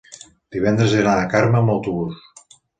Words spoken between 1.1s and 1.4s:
a